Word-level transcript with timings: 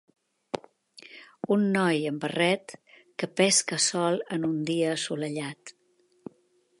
Un 1.55 1.65
noi 1.75 1.99
amb 2.13 2.23
barret 2.25 2.73
que 3.23 3.29
pesca 3.41 3.79
sol 3.91 4.19
en 4.39 4.49
un 4.51 4.59
dia 4.71 4.91
assolellat. 4.97 5.75